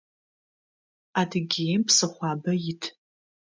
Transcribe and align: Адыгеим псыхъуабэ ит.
Адыгеим 1.19 1.81
псыхъуабэ 1.87 2.51
ит. 2.71 2.83